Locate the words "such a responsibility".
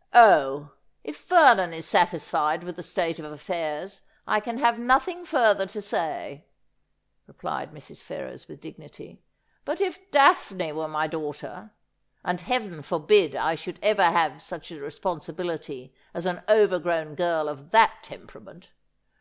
14.42-15.94